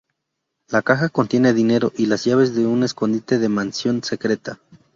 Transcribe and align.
La 0.69 0.81
caja 0.81 1.09
contiene 1.09 1.53
dinero 1.53 1.91
y 1.95 2.07
las 2.07 2.25
llaves 2.25 2.55
de 2.55 2.65
un 2.65 2.81
escondite 2.83 3.37
de 3.37 3.49
mansión 3.49 4.03
secreta. 4.03 4.59